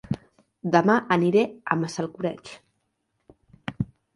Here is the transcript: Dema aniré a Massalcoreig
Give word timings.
Dema 0.75 0.95
aniré 1.17 1.43
a 1.45 1.77
Massalcoreig 1.83 2.51